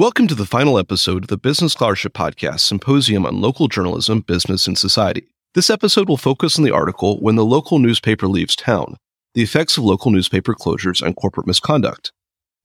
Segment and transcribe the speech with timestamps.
[0.00, 4.66] Welcome to the final episode of the Business Scholarship Podcast Symposium on Local Journalism, Business,
[4.66, 5.28] and Society.
[5.52, 8.96] This episode will focus on the article When the Local Newspaper Leaves Town
[9.34, 12.12] The Effects of Local Newspaper Closures on Corporate Misconduct.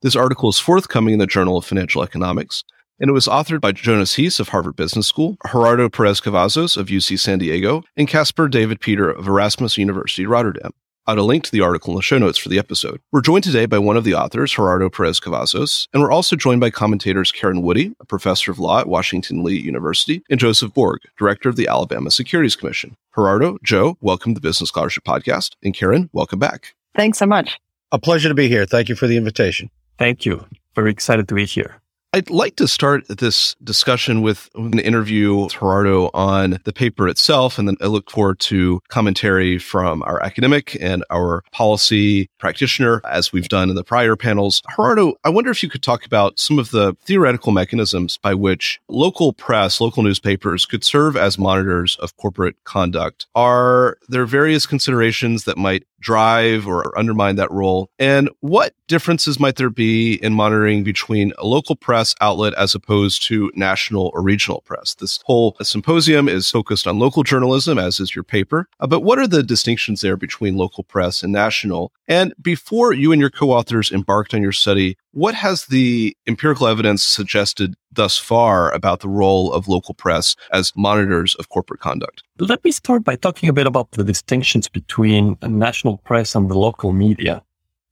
[0.00, 2.64] This article is forthcoming in the Journal of Financial Economics,
[2.98, 6.86] and it was authored by Jonas Heese of Harvard Business School, Gerardo Perez Cavazos of
[6.86, 10.70] UC San Diego, and Caspar David Peter of Erasmus University Rotterdam.
[11.08, 13.00] I'll link to the article in the show notes for the episode.
[13.12, 16.60] We're joined today by one of the authors, Gerardo Perez Cavazos, and we're also joined
[16.60, 20.98] by commentators Karen Woody, a professor of law at Washington Lee University, and Joseph Borg,
[21.16, 22.96] director of the Alabama Securities Commission.
[23.14, 26.74] Gerardo, Joe, welcome to the Business Scholarship Podcast, and Karen, welcome back.
[26.96, 27.60] Thanks so much.
[27.92, 28.66] A pleasure to be here.
[28.66, 29.70] Thank you for the invitation.
[29.98, 30.44] Thank you.
[30.74, 31.80] Very excited to be here.
[32.16, 37.58] I'd like to start this discussion with an interview with Gerardo on the paper itself,
[37.58, 43.34] and then I look forward to commentary from our academic and our policy practitioner, as
[43.34, 44.62] we've done in the prior panels.
[44.74, 48.80] Gerardo, I wonder if you could talk about some of the theoretical mechanisms by which
[48.88, 53.26] local press, local newspapers could serve as monitors of corporate conduct.
[53.34, 57.90] Are there various considerations that might drive or undermine that role?
[57.98, 63.24] And what differences might there be in monitoring between a local press outlet as opposed
[63.24, 64.94] to national or regional press?
[64.94, 68.68] This whole symposium is focused on local journalism, as is your paper.
[68.80, 71.92] Uh, but what are the distinctions there between local press and national?
[72.08, 76.66] And before you and your co authors embarked on your study, what has the empirical
[76.66, 82.22] evidence suggested thus far about the role of local press as monitors of corporate conduct?
[82.38, 86.58] Let me start by talking a bit about the distinctions between national press and the
[86.58, 87.42] local media.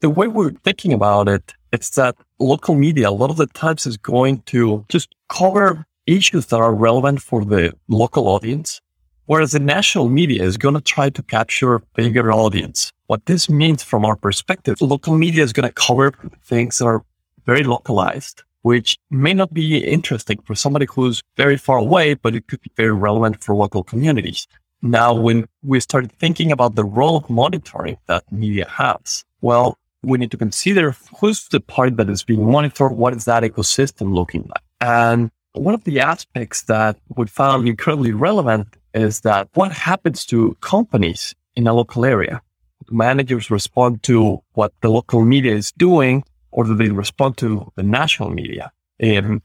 [0.00, 3.87] The way we're thinking about it, it's that local media a lot of the times
[3.87, 8.81] is going to just cover issues that are relevant for the local audience,
[9.26, 12.93] whereas the national media is going to try to capture a bigger audience.
[13.06, 16.12] What this means from our perspective, local media is going to cover
[16.44, 17.04] things that are
[17.47, 22.48] very localized, which may not be interesting for somebody who's very far away, but it
[22.48, 24.48] could be very relevant for local communities.
[24.80, 30.16] Now, when we started thinking about the role of monitoring that media has, well, we
[30.16, 34.44] need to consider who's the part that is being monitored, what is that ecosystem looking
[34.48, 34.64] like?
[34.81, 40.56] And one of the aspects that we found incredibly relevant is that what happens to
[40.62, 42.41] companies in a local area?
[42.91, 47.82] Managers respond to what the local media is doing or do they respond to the
[47.82, 48.72] national media?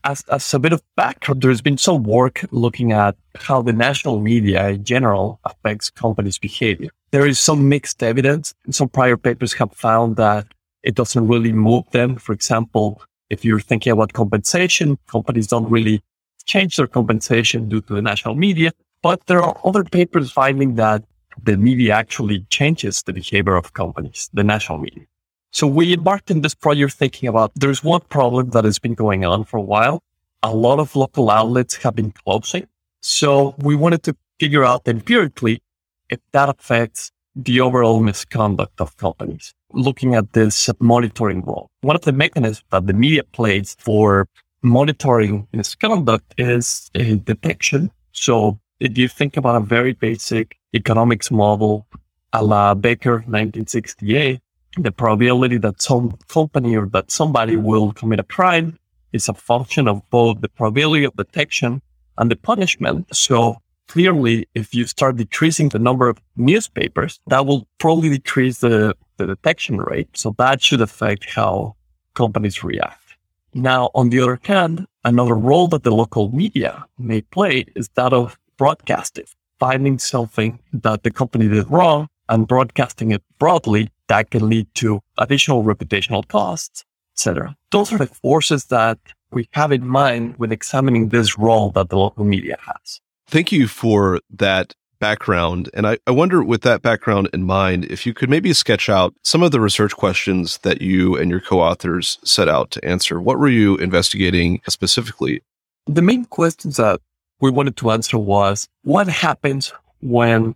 [0.03, 4.20] As, as a bit of background, there's been some work looking at how the national
[4.22, 6.90] media in general affects companies' behavior.
[7.12, 8.53] There is some mixed evidence.
[8.69, 10.46] Some prior papers have found that
[10.84, 12.16] it doesn't really move them.
[12.16, 16.02] For example, if you're thinking about compensation, companies don't really
[16.46, 18.72] change their compensation due to the national media.
[19.02, 21.03] But there are other papers finding that
[21.44, 25.06] the media actually changes the behavior of companies, the national media.
[25.52, 29.26] So we embarked in this project thinking about there's one problem that has been going
[29.26, 30.04] on for a while.
[30.44, 32.68] A lot of local outlets have been closing.
[33.02, 35.62] So we wanted to figure out empirically
[36.10, 39.54] if that affects the overall misconduct of companies.
[39.72, 44.28] Looking at this monitoring role, one of the mechanisms that the media plays for
[44.62, 47.92] monitoring misconduct is a detection.
[48.12, 51.88] So if you think about a very basic economics model
[52.34, 54.40] a la Becker 1968,
[54.78, 58.78] the probability that some company or that somebody will commit a crime
[59.12, 61.81] is a function of both the probability of detection
[62.18, 63.13] and the punishment.
[63.16, 63.57] So
[63.88, 69.25] clearly, if you start decreasing the number of newspapers, that will probably decrease the, the
[69.25, 70.09] detection rate.
[70.13, 71.75] So that should affect how
[72.13, 73.18] companies react.
[73.54, 78.13] Now, on the other hand, another role that the local media may play is that
[78.13, 79.25] of broadcasting,
[79.60, 85.02] finding something that the company did wrong and broadcasting it broadly that can lead to
[85.18, 86.84] additional reputational costs,
[87.16, 87.56] etc.
[87.72, 89.00] Those are the forces that
[89.32, 93.00] we have in mind when examining this role that the local media has.
[93.28, 95.70] Thank you for that background.
[95.74, 99.14] And I, I wonder, with that background in mind, if you could maybe sketch out
[99.24, 103.22] some of the research questions that you and your co authors set out to answer.
[103.22, 105.42] What were you investigating specifically?
[105.86, 107.00] The main questions that
[107.40, 109.72] we wanted to answer was what happens
[110.02, 110.56] when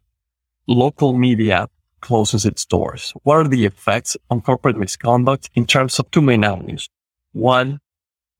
[0.68, 1.70] local media
[2.04, 3.14] closes its doors?
[3.24, 6.90] What are the effects on corporate misconduct in terms of two main avenues?
[7.32, 7.80] One,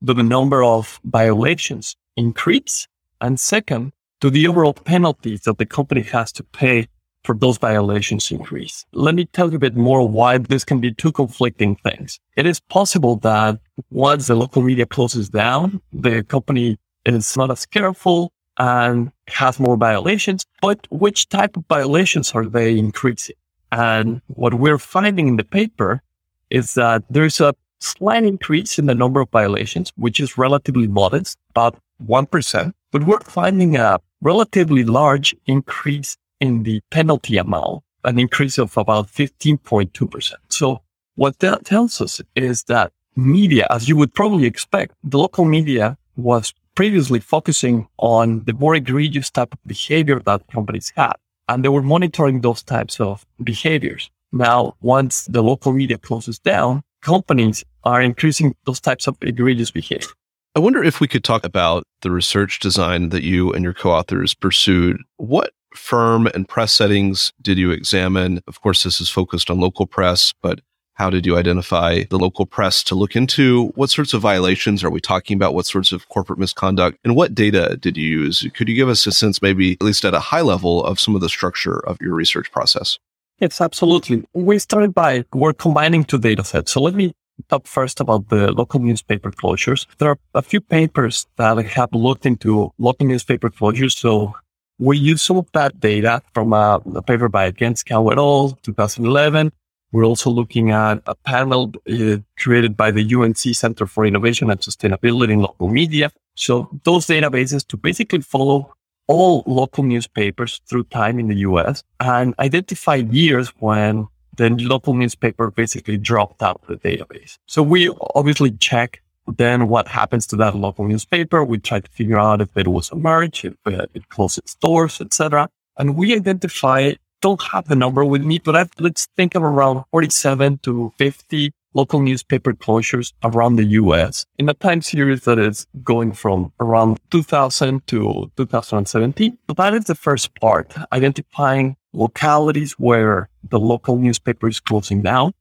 [0.04, 2.86] do the number of violations increase?
[3.20, 6.88] And second, to the overall penalties that the company has to pay
[7.24, 8.84] for those violations increase.
[8.92, 12.20] Let me tell you a bit more why this can be two conflicting things.
[12.36, 13.58] It is possible that
[13.90, 19.76] once the local media closes down, the company is not as careful and has more
[19.76, 23.36] violations, but which type of violations are they increasing?
[23.74, 26.00] And what we're finding in the paper
[26.48, 31.36] is that there's a slight increase in the number of violations, which is relatively modest,
[31.50, 31.76] about
[32.06, 38.76] 1%, but we're finding a relatively large increase in the penalty amount, an increase of
[38.76, 40.32] about 15.2%.
[40.50, 40.82] So
[41.16, 45.98] what that tells us is that media, as you would probably expect, the local media
[46.16, 51.14] was previously focusing on the more egregious type of behavior that companies had.
[51.48, 54.10] And they were monitoring those types of behaviors.
[54.32, 60.08] Now, once the local media closes down, companies are increasing those types of egregious behavior.
[60.56, 64.34] I wonder if we could talk about the research design that you and your co-authors
[64.34, 64.96] pursued.
[65.16, 68.40] What firm and press settings did you examine?
[68.46, 70.60] Of course, this is focused on local press, but
[70.94, 73.66] how did you identify the local press to look into?
[73.74, 75.54] What sorts of violations are we talking about?
[75.54, 76.98] What sorts of corporate misconduct?
[77.04, 78.46] And what data did you use?
[78.54, 81.14] Could you give us a sense, maybe at least at a high level, of some
[81.14, 82.98] of the structure of your research process?
[83.40, 84.24] Yes, absolutely.
[84.32, 86.70] We started by we're combining two data sets.
[86.70, 87.12] So let me
[87.48, 89.86] talk first about the local newspaper closures.
[89.98, 93.98] There are a few papers that have looked into local newspaper closures.
[93.98, 94.34] So
[94.78, 98.50] we use some of that data from a, a paper by Gentzkow et al.
[98.62, 99.50] 2011
[99.94, 104.58] we're also looking at a panel uh, created by the UNC Center for Innovation and
[104.58, 106.10] Sustainability in Local Media.
[106.34, 108.74] So those databases to basically follow
[109.06, 115.52] all local newspapers through time in the US and identify years when the local newspaper
[115.52, 117.38] basically dropped out of the database.
[117.46, 121.44] So we obviously check then what happens to that local newspaper.
[121.44, 125.00] We try to figure out if it was a merge, if it closed its doors,
[125.00, 125.48] etc.
[125.78, 126.94] And we identify
[127.24, 131.52] don't have the number with me, but I've, let's think of around 47 to 50
[131.72, 137.00] local newspaper closures around the US in a time series that is going from around
[137.10, 139.38] 2000 to 2017.
[139.48, 145.32] So that is the first part, identifying localities where the local newspaper is closing down.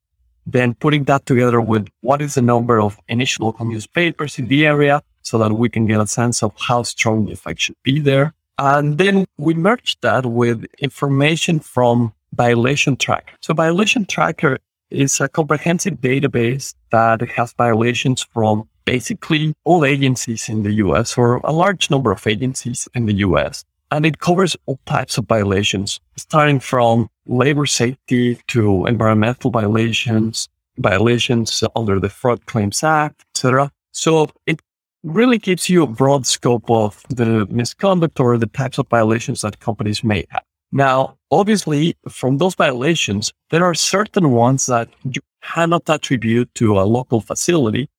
[0.46, 4.66] Then putting that together with what is the number of initial local newspapers in the
[4.66, 8.00] area so that we can get a sense of how strong the effect should be
[8.00, 8.34] there.
[8.58, 13.34] And then we merged that with information from Violation Tracker.
[13.42, 14.58] So Violation Tracker
[14.90, 21.38] is a comprehensive database that has violations from basically all agencies in the US or
[21.44, 23.64] a large number of agencies in the US.
[23.92, 31.64] And it covers all types of violations, starting from labor safety to environmental violations, violations
[31.76, 33.72] under the Fraud Claims Act, etc.
[33.92, 34.62] So it
[35.04, 39.60] really gives you a broad scope of the misconduct or the types of violations that
[39.60, 40.44] companies may have.
[40.72, 46.84] Now, obviously, from those violations, there are certain ones that you cannot attribute to a
[46.84, 47.90] local facility.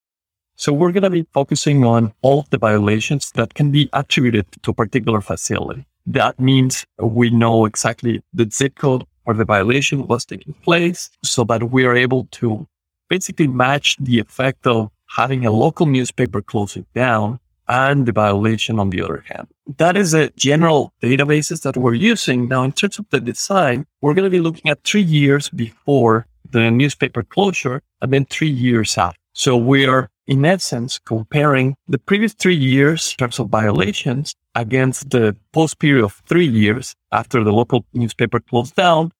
[0.56, 4.46] So we're going to be focusing on all of the violations that can be attributed
[4.62, 5.86] to a particular facility.
[6.06, 11.44] That means we know exactly the zip code where the violation was taking place so
[11.44, 12.66] that we are able to
[13.08, 18.90] basically match the effect of having a local newspaper closing down and the violation on
[18.90, 19.49] the other hand.
[19.78, 22.49] That is the general databases that we're using.
[22.49, 26.26] Now, in terms of the design, we're going to be looking at three years before
[26.50, 29.18] the newspaper closure and then three years after.
[29.33, 35.11] So we are in essence comparing the previous three years in terms of violations against
[35.11, 39.11] the post period of three years after the local newspaper closed down.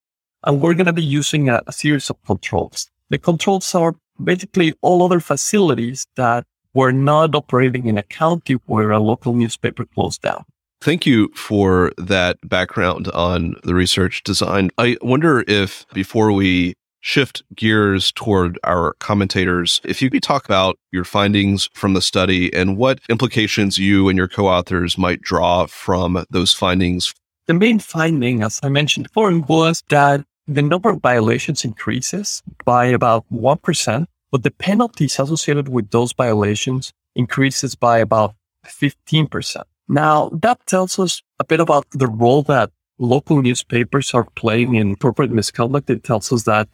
[0.43, 2.89] And we're going to be using a, a series of controls.
[3.09, 8.91] The controls are basically all other facilities that were not operating in a county where
[8.91, 10.43] a local newspaper closed down.
[10.81, 14.69] Thank you for that background on the research design.
[14.77, 20.77] I wonder if before we shift gears toward our commentators, if you could talk about
[20.91, 25.65] your findings from the study and what implications you and your co authors might draw
[25.67, 27.13] from those findings.
[27.47, 32.85] The main finding, as I mentioned before, was that the number of violations increases by
[32.85, 38.35] about 1%, but the penalties associated with those violations increases by about
[38.65, 39.63] 15%.
[39.87, 44.95] Now, that tells us a bit about the role that local newspapers are playing in
[44.95, 45.89] corporate misconduct.
[45.89, 46.67] It tells us that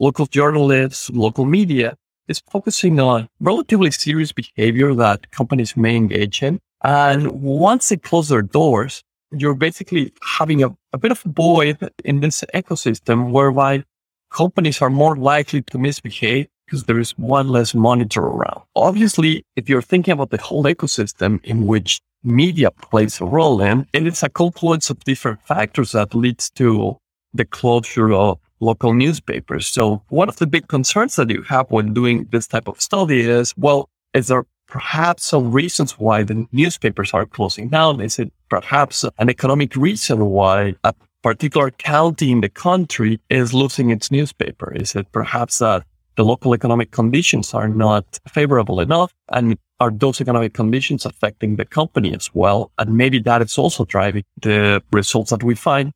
[0.00, 1.96] local journalists, local media
[2.26, 6.60] is focusing on relatively serious behavior that companies may engage in.
[6.82, 11.90] And once they close their doors, you're basically having a, a bit of a void
[12.04, 13.84] in this ecosystem whereby
[14.30, 18.62] companies are more likely to misbehave because there is one less monitor around.
[18.76, 23.86] Obviously, if you're thinking about the whole ecosystem in which media plays a role in.
[23.94, 26.96] And it's a confluence of different factors that leads to
[27.32, 29.68] the closure of local newspapers.
[29.68, 33.20] So one of the big concerns that you have when doing this type of study
[33.20, 38.00] is, well, is there perhaps some reasons why the newspapers are closing down?
[38.00, 43.90] Is it perhaps an economic reason why a particular county in the country is losing
[43.90, 44.72] its newspaper?
[44.74, 45.84] Is it perhaps that
[46.16, 49.12] the local economic conditions are not favorable enough?
[49.30, 52.70] And are those economic conditions affecting the company as well?
[52.78, 55.92] And maybe that is also driving the results that we find.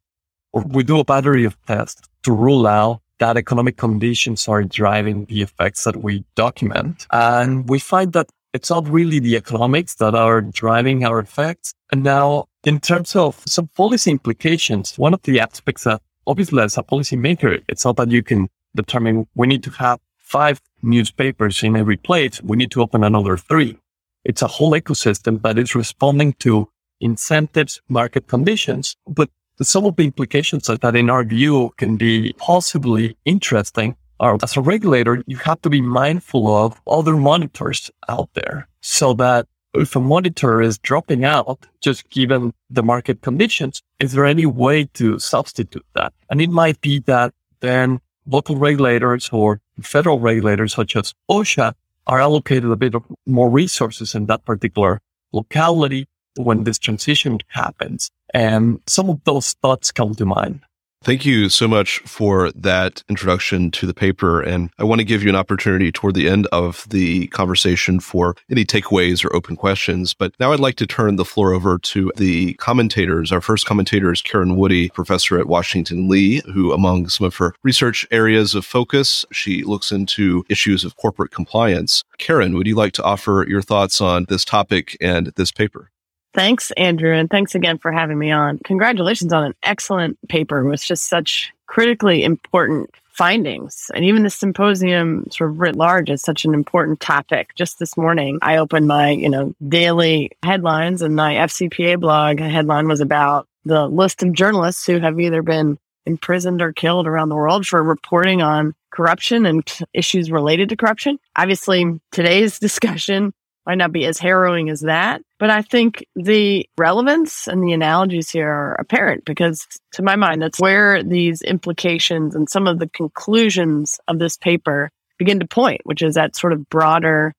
[0.52, 5.26] Or we do a battery of tests to rule out that economic conditions are driving
[5.26, 7.06] the effects that we document.
[7.10, 11.74] And we find that it's not really the economics that are driving our effects.
[11.90, 16.76] And now, in terms of some policy implications, one of the aspects that obviously as
[16.76, 21.76] a policymaker, it's not that you can determine we need to have five newspapers in
[21.76, 22.42] every place.
[22.42, 23.78] We need to open another three.
[24.24, 26.68] It's a whole ecosystem that is responding to
[27.00, 29.28] incentives, market conditions, but
[29.60, 34.60] some of the implications that in our view can be possibly interesting are as a
[34.60, 40.00] regulator, you have to be mindful of other monitors out there so that if a
[40.00, 45.84] monitor is dropping out, just given the market conditions, is there any way to substitute
[45.94, 46.12] that?
[46.30, 51.74] And it might be that then local regulators or federal regulators such as OSHA
[52.06, 55.00] are allocated a bit of more resources in that particular
[55.32, 58.10] locality when this transition happens.
[58.32, 60.60] And some of those thoughts come to mind.
[61.04, 64.40] Thank you so much for that introduction to the paper.
[64.40, 68.36] And I want to give you an opportunity toward the end of the conversation for
[68.48, 70.14] any takeaways or open questions.
[70.14, 73.32] But now I'd like to turn the floor over to the commentators.
[73.32, 77.52] Our first commentator is Karen Woody, professor at Washington Lee, who, among some of her
[77.64, 82.04] research areas of focus, she looks into issues of corporate compliance.
[82.18, 85.90] Karen, would you like to offer your thoughts on this topic and this paper?
[86.34, 88.58] Thanks, Andrew, and thanks again for having me on.
[88.64, 93.90] Congratulations on an excellent paper with just such critically important findings.
[93.94, 97.54] And even the symposium sort of writ large is such an important topic.
[97.54, 102.88] Just this morning, I opened my, you know, daily headlines and my FCPA blog headline
[102.88, 107.36] was about the list of journalists who have either been imprisoned or killed around the
[107.36, 111.18] world for reporting on corruption and issues related to corruption.
[111.36, 113.32] Obviously, today's discussion
[113.66, 115.22] might not be as harrowing as that.
[115.38, 120.42] But I think the relevance and the analogies here are apparent because, to my mind,
[120.42, 125.80] that's where these implications and some of the conclusions of this paper begin to point,
[125.84, 127.32] which is that sort of broader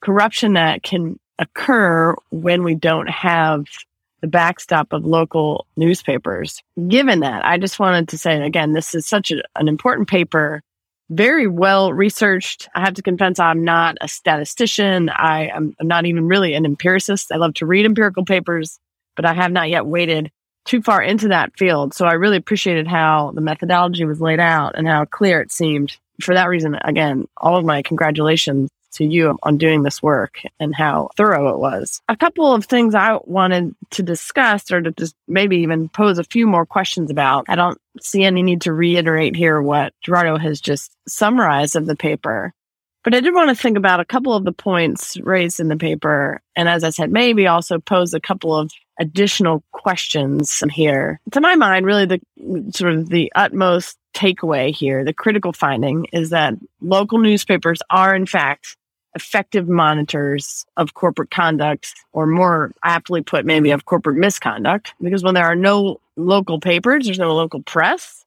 [0.00, 3.64] corruption that can occur when we don't have
[4.20, 6.60] the backstop of local newspapers.
[6.88, 10.62] Given that, I just wanted to say again, this is such a, an important paper
[11.10, 12.68] very well researched.
[12.74, 15.08] I have to confess, I'm not a statistician.
[15.08, 17.32] I am not even really an empiricist.
[17.32, 18.78] I love to read empirical papers,
[19.16, 20.30] but I have not yet waded
[20.64, 21.94] too far into that field.
[21.94, 25.96] So I really appreciated how the methodology was laid out and how clear it seemed.
[26.20, 30.74] For that reason, again, all of my congratulations to you on doing this work and
[30.74, 32.00] how thorough it was.
[32.08, 36.24] A couple of things I wanted to discuss or to just maybe even pose a
[36.24, 37.46] few more questions about.
[37.48, 41.96] I don't see any need to reiterate here what Gerardo has just summarized of the
[41.96, 42.54] paper.
[43.08, 45.78] But I did want to think about a couple of the points raised in the
[45.78, 46.42] paper.
[46.54, 51.18] And as I said, maybe also pose a couple of additional questions here.
[51.32, 52.20] To my mind, really the
[52.74, 58.26] sort of the utmost takeaway here, the critical finding is that local newspapers are in
[58.26, 58.76] fact
[59.14, 64.92] effective monitors of corporate conduct, or more aptly put, maybe of corporate misconduct.
[65.00, 68.17] Because when there are no local papers, there's no local press,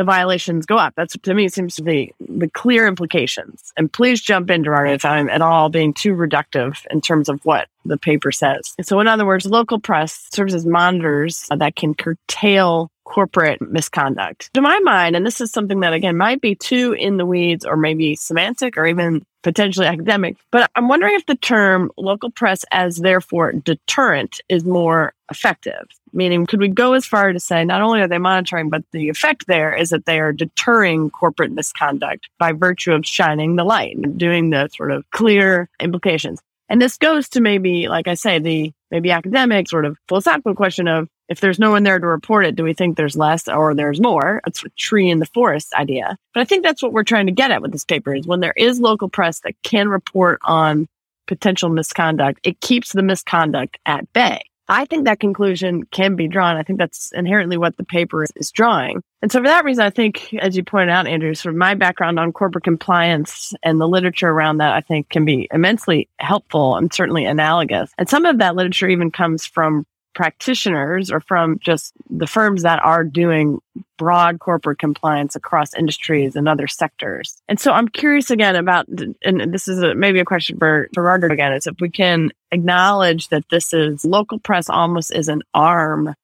[0.00, 0.94] the violations go up.
[0.96, 3.70] That's to me seems to be the clear implications.
[3.76, 7.38] And please jump in, Gerardo, if I'm at all being too reductive in terms of
[7.44, 8.74] what the paper says.
[8.80, 14.50] So, in other words, local press serves as monitors that can curtail corporate misconduct.
[14.54, 17.66] To my mind, and this is something that again might be too in the weeds
[17.66, 22.64] or maybe semantic or even potentially academic, but I'm wondering if the term local press
[22.70, 25.88] as therefore deterrent is more effective.
[26.12, 29.08] Meaning, could we go as far to say not only are they monitoring, but the
[29.08, 33.96] effect there is that they are deterring corporate misconduct by virtue of shining the light
[33.96, 36.40] and doing the sort of clear implications.
[36.68, 40.88] And this goes to maybe, like I say, the maybe academic sort of philosophical question
[40.88, 43.74] of if there's no one there to report it, do we think there's less or
[43.74, 44.40] there's more?
[44.46, 46.16] It's a tree in the forest idea.
[46.34, 48.40] But I think that's what we're trying to get at with this paper is when
[48.40, 50.88] there is local press that can report on
[51.28, 54.40] potential misconduct, it keeps the misconduct at bay.
[54.70, 56.56] I think that conclusion can be drawn.
[56.56, 59.02] I think that's inherently what the paper is, drawing.
[59.20, 61.74] And so for that reason, I think, as you pointed out, Andrew, sort of my
[61.74, 66.76] background on corporate compliance and the literature around that, I think can be immensely helpful
[66.76, 67.90] and certainly analogous.
[67.98, 69.86] And some of that literature even comes from
[70.20, 73.58] practitioners or from just the firms that are doing
[73.96, 77.40] broad corporate compliance across industries and other sectors.
[77.48, 78.86] And so I'm curious again about,
[79.24, 83.28] and this is a, maybe a question for Gerardo again, is if we can acknowledge
[83.28, 86.14] that this is local press almost is an arm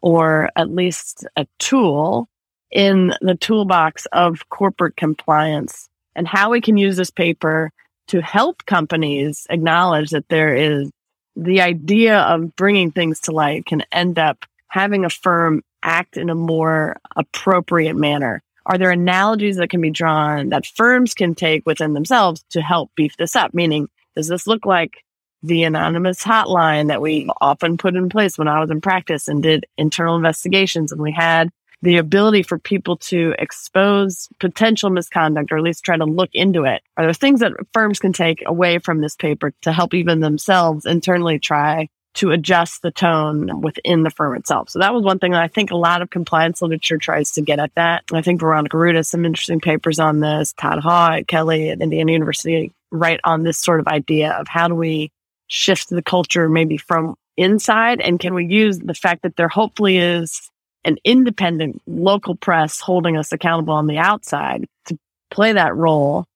[0.00, 2.28] or at least a tool
[2.70, 7.72] in the toolbox of corporate compliance and how we can use this paper
[8.06, 10.88] to help companies acknowledge that there is
[11.36, 16.30] the idea of bringing things to light can end up having a firm act in
[16.30, 18.42] a more appropriate manner.
[18.66, 22.90] Are there analogies that can be drawn that firms can take within themselves to help
[22.94, 23.54] beef this up?
[23.54, 25.04] Meaning, does this look like
[25.42, 29.42] the anonymous hotline that we often put in place when I was in practice and
[29.42, 31.50] did internal investigations and we had
[31.82, 36.64] the ability for people to expose potential misconduct or at least try to look into
[36.64, 36.82] it?
[36.96, 40.86] Are there things that firms can take away from this paper to help even themselves
[40.86, 44.68] internally try to adjust the tone within the firm itself.
[44.70, 47.42] So that was one thing that I think a lot of compliance literature tries to
[47.42, 48.04] get at that.
[48.12, 50.52] I think Veronica Ruda has some interesting papers on this.
[50.54, 54.66] Todd Haugh at Kelley at Indiana University write on this sort of idea of how
[54.66, 55.12] do we
[55.46, 59.96] shift the culture maybe from inside and can we use the fact that there hopefully
[59.96, 60.49] is
[60.84, 64.98] an independent local press holding us accountable on the outside to
[65.30, 66.26] play that role.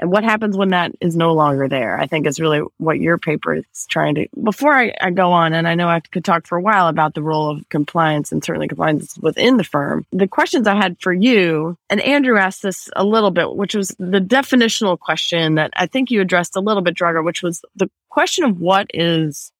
[0.00, 3.18] And what happens when that is no longer there, I think is really what your
[3.18, 4.28] paper is trying to.
[4.40, 7.14] Before I, I, go on, and I know I could talk for a while about
[7.14, 10.06] the role of compliance and certainly compliance within the firm.
[10.12, 13.88] The questions I had for you, and Andrew asked this a little bit, which was
[13.98, 17.90] the definitional question that I think you addressed a little bit, Gerardo, which was the
[18.08, 19.50] question of what is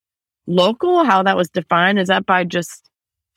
[0.46, 1.98] local, how that was defined.
[1.98, 2.87] Is that by just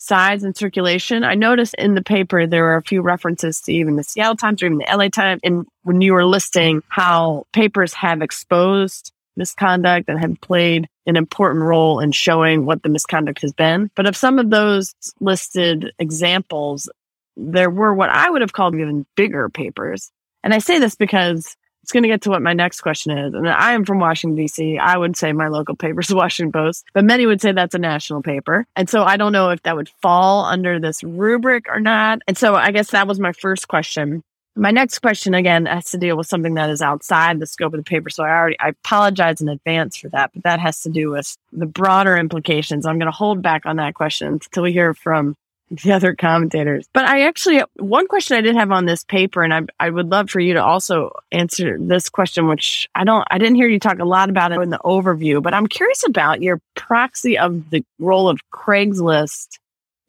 [0.01, 1.23] size and circulation.
[1.23, 4.63] I noticed in the paper there were a few references to even the Seattle Times
[4.63, 5.41] or even the LA Times.
[5.43, 11.63] And when you were listing how papers have exposed misconduct and have played an important
[11.63, 13.91] role in showing what the misconduct has been.
[13.95, 16.89] But of some of those listed examples,
[17.37, 20.11] there were what I would have called even bigger papers.
[20.43, 21.55] And I say this because
[21.91, 23.33] it's going to get to what my next question is.
[23.33, 24.77] And I am from Washington, D.C.
[24.77, 27.75] I would say my local paper is the Washington Post, but many would say that's
[27.75, 28.65] a national paper.
[28.77, 32.21] And so I don't know if that would fall under this rubric or not.
[32.29, 34.23] And so I guess that was my first question.
[34.55, 37.79] My next question again has to deal with something that is outside the scope of
[37.79, 38.09] the paper.
[38.09, 41.35] So I already, I apologize in advance for that, but that has to do with
[41.51, 42.85] the broader implications.
[42.85, 45.35] I'm going to hold back on that question until we hear from
[45.71, 46.87] the other commentators.
[46.93, 50.09] But I actually, one question I did have on this paper, and I, I would
[50.09, 53.79] love for you to also answer this question, which I don't, I didn't hear you
[53.79, 57.69] talk a lot about it in the overview, but I'm curious about your proxy of
[57.69, 59.59] the role of Craigslist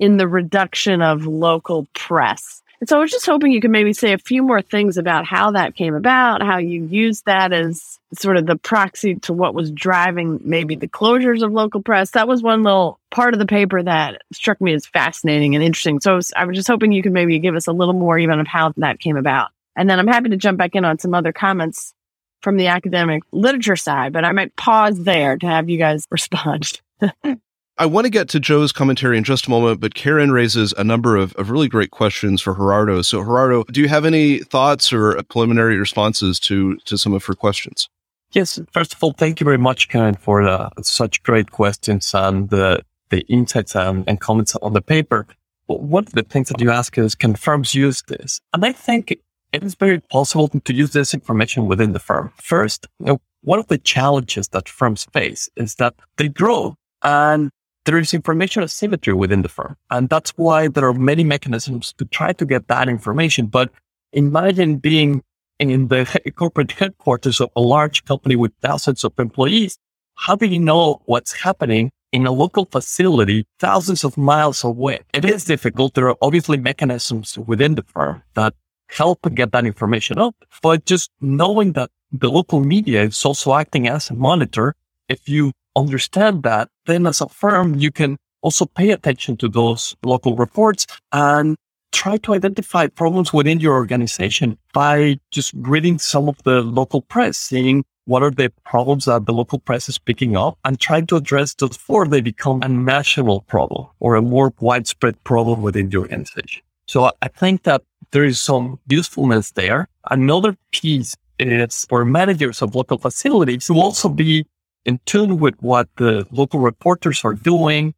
[0.00, 2.61] in the reduction of local press.
[2.82, 5.24] And so I was just hoping you could maybe say a few more things about
[5.24, 9.54] how that came about, how you used that as sort of the proxy to what
[9.54, 12.10] was driving maybe the closures of local press.
[12.10, 16.00] That was one little part of the paper that struck me as fascinating and interesting.
[16.00, 18.18] So I was, I was just hoping you could maybe give us a little more
[18.18, 19.50] even of how that came about.
[19.76, 21.94] And then I'm happy to jump back in on some other comments
[22.40, 26.80] from the academic literature side, but I might pause there to have you guys respond.
[27.78, 30.84] I want to get to Joe's commentary in just a moment, but Karen raises a
[30.84, 33.00] number of, of really great questions for Gerardo.
[33.00, 37.34] So, Gerardo, do you have any thoughts or preliminary responses to, to some of her
[37.34, 37.88] questions?
[38.32, 38.58] Yes.
[38.72, 42.84] First of all, thank you very much, Karen, for uh, such great questions and the,
[43.08, 45.26] the insights and, and comments on the paper.
[45.66, 48.40] One of the things that you ask is, can firms use this?
[48.52, 49.12] And I think
[49.52, 52.32] it is very possible to use this information within the firm.
[52.36, 57.50] First, you know, one of the challenges that firms face is that they grow and
[57.84, 59.76] there is information asymmetry within the firm.
[59.90, 63.46] And that's why there are many mechanisms to try to get that information.
[63.46, 63.70] But
[64.12, 65.22] imagine being
[65.58, 69.78] in the corporate headquarters of a large company with thousands of employees.
[70.14, 75.00] How do you know what's happening in a local facility thousands of miles away?
[75.14, 75.94] It is difficult.
[75.94, 78.54] There are obviously mechanisms within the firm that
[78.88, 80.36] help get that information up.
[80.62, 84.74] But just knowing that the local media is also acting as a monitor,
[85.08, 89.96] if you understand that, then as a firm, you can also pay attention to those
[90.04, 91.56] local reports and
[91.92, 97.38] try to identify problems within your organization by just reading some of the local press,
[97.38, 101.16] seeing what are the problems that the local press is picking up and trying to
[101.16, 105.98] address those before they become a national problem or a more widespread problem within the
[105.98, 106.62] organization.
[106.88, 109.88] So I think that there is some usefulness there.
[110.10, 114.44] Another piece is for managers of local facilities to also be
[114.84, 117.94] in tune with what the local reporters are doing,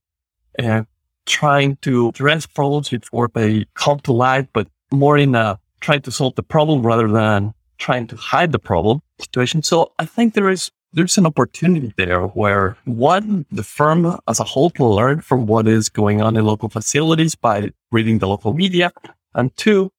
[0.57, 0.87] and
[1.27, 6.11] trying to address problems before they come to light, but more in a trying to
[6.11, 9.63] solve the problem rather than trying to hide the problem situation.
[9.63, 14.45] So I think there is there's an opportunity there where one, the firm as a
[14.45, 18.55] whole can learn from what is going on in local facilities by reading the local
[18.55, 18.93] media.
[19.35, 19.91] And two,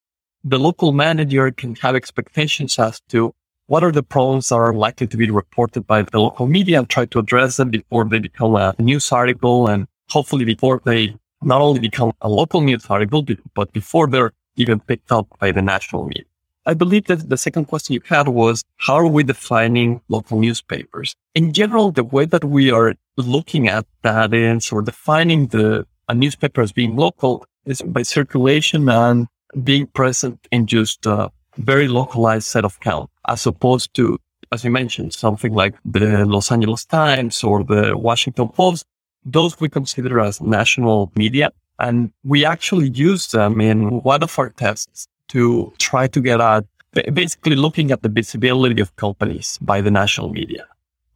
[0.46, 3.36] the local manager can have expectations as to
[3.68, 6.90] what are the problems that are likely to be reported by the local media and
[6.90, 11.62] try to address them before they become a news article and hopefully before they not
[11.62, 13.26] only become a local news article,
[13.56, 16.26] but before they're even picked up by the national media.
[16.68, 21.16] I believe that the second question you had was how are we defining local newspapers?
[21.36, 26.14] In general, the way that we are looking at that is or defining the a
[26.14, 29.28] newspaper as being local is by circulation and
[29.64, 34.18] being present in just a very localized set of count, as opposed to,
[34.52, 38.86] as you mentioned, something like the Los Angeles Times or the Washington Post.
[39.26, 41.52] Those we consider as national media.
[41.80, 46.66] And we actually use them in one of our tests to try to get at
[47.14, 50.66] basically looking at the visibility of companies by the national media.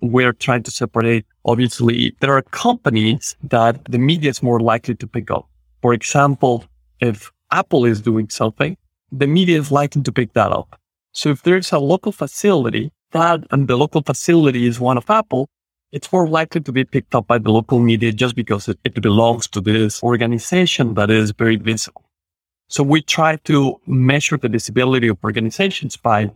[0.01, 5.07] We're trying to separate, obviously, there are companies that the media is more likely to
[5.07, 5.47] pick up.
[5.81, 6.65] For example,
[6.99, 8.77] if Apple is doing something,
[9.11, 10.79] the media is likely to pick that up.
[11.19, 15.49] So if there's a local facility that, and the local facility is one of Apple,
[15.91, 19.01] it's more likely to be picked up by the local media just because it, it
[19.01, 22.05] belongs to this organization that is very visible.
[22.69, 26.31] So we try to measure the visibility of organizations by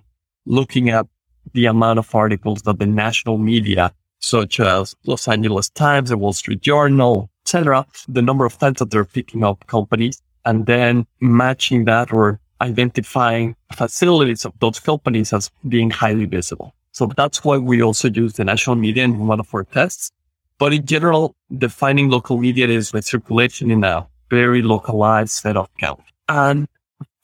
[0.46, 1.08] looking at
[1.54, 6.34] the amount of articles that the national media, such as Los Angeles Times, the Wall
[6.34, 11.86] Street Journal, etc., the number of times that they're picking up companies and then matching
[11.86, 16.74] that or identifying facilities of those companies as being highly visible.
[16.92, 20.12] So that's why we also use the national media in one of our tests.
[20.60, 25.68] But in general, defining local media is the circulation in a very localized set of
[25.80, 26.02] count.
[26.30, 26.68] And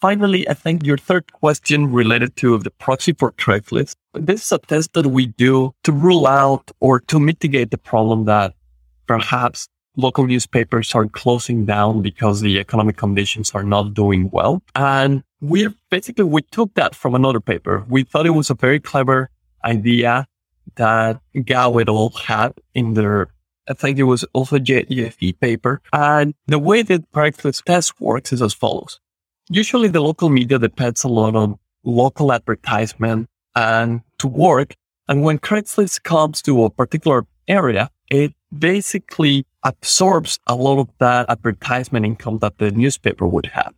[0.02, 3.96] finally, I think your third question related to the proxy for Craigslist.
[4.14, 8.26] This is a test that we do to rule out or to mitigate the problem
[8.26, 8.56] that
[9.08, 14.62] perhaps local newspapers are closing down because the economic conditions are not doing well.
[14.76, 17.86] And we basically, we took that from another paper.
[17.88, 19.30] We thought it was a very clever
[19.64, 20.28] idea
[20.76, 22.10] that Gao et al.
[22.10, 23.28] had in their
[23.70, 25.80] I think it was also JFE paper.
[25.94, 29.00] And the way that Craigslist test works is as follows.
[29.50, 34.76] Usually the local media depends a lot on local advertisement and to work.
[35.08, 41.30] And when Craigslist comes to a particular area, it basically absorbs a lot of that
[41.30, 43.74] advertisement income that the newspaper would have.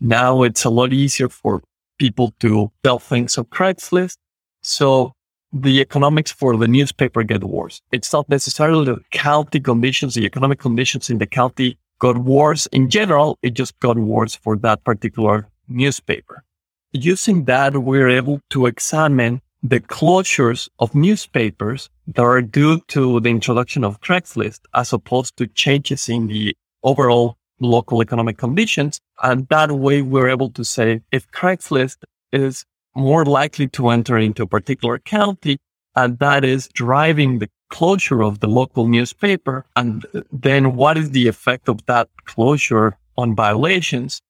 [0.00, 1.62] Now it's a lot easier for
[1.98, 4.16] people to sell things on Craigslist.
[4.62, 5.12] So
[5.52, 7.80] the economics for the newspaper get worse.
[7.92, 12.66] It's not necessarily the county conditions, the economic conditions in the county got worse.
[12.66, 16.44] In general, it just got worse for that particular newspaper.
[16.92, 23.28] Using that, we're able to examine the closures of newspapers that are due to the
[23.28, 29.00] introduction of Craigslist as opposed to changes in the overall local economic conditions.
[29.22, 31.98] And that way we're able to say if Craigslist
[32.32, 35.58] is more likely to enter into a particular county.
[35.96, 39.64] And that is driving the closure of the local newspaper.
[39.76, 44.20] And then what is the effect of that closure on violations?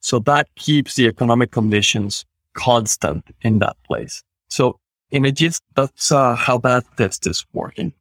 [0.00, 4.22] So that keeps the economic conditions constant in that place.
[4.48, 4.78] So
[5.10, 7.92] in a gist, that's uh, how that test is working.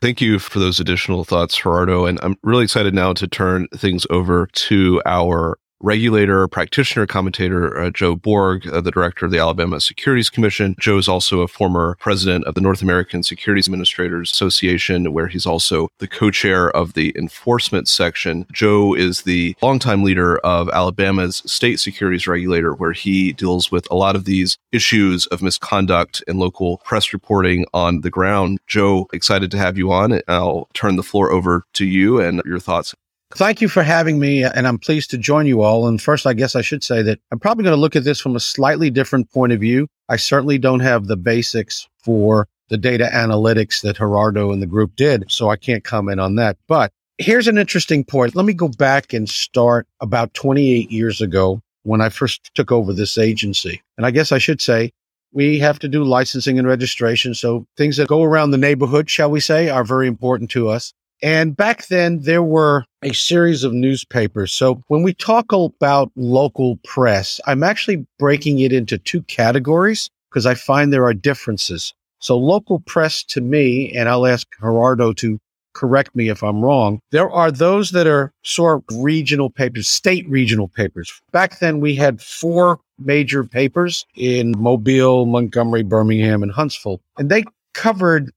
[0.00, 2.06] Thank you for those additional thoughts, Gerardo.
[2.06, 7.90] And I'm really excited now to turn things over to our regulator, practitioner, commentator uh,
[7.90, 10.74] Joe Borg, uh, the director of the Alabama Securities Commission.
[10.80, 15.46] Joe is also a former president of the North American Securities Administrators Association, where he's
[15.46, 18.46] also the co-chair of the enforcement section.
[18.52, 23.96] Joe is the longtime leader of Alabama's state securities regulator, where he deals with a
[23.96, 28.58] lot of these issues of misconduct and local press reporting on the ground.
[28.66, 30.20] Joe, excited to have you on.
[30.28, 32.94] I'll turn the floor over to you and your thoughts.
[33.32, 35.86] Thank you for having me, and I'm pleased to join you all.
[35.86, 38.20] And first, I guess I should say that I'm probably going to look at this
[38.20, 39.86] from a slightly different point of view.
[40.08, 44.96] I certainly don't have the basics for the data analytics that Gerardo and the group
[44.96, 46.56] did, so I can't comment on that.
[46.68, 48.34] But here's an interesting point.
[48.34, 52.94] Let me go back and start about 28 years ago when I first took over
[52.94, 53.82] this agency.
[53.98, 54.90] And I guess I should say
[55.32, 57.34] we have to do licensing and registration.
[57.34, 60.94] So things that go around the neighborhood, shall we say, are very important to us.
[61.22, 64.52] And back then, there were a series of newspapers.
[64.52, 70.46] So when we talk about local press, I'm actually breaking it into two categories because
[70.46, 71.94] I find there are differences.
[72.20, 75.38] So local press to me, and I'll ask Gerardo to
[75.74, 76.98] correct me if I'm wrong.
[77.12, 81.12] There are those that are sort of regional papers, state regional papers.
[81.30, 87.44] Back then we had four major papers in Mobile, Montgomery, Birmingham, and Huntsville, and they
[87.74, 88.32] covered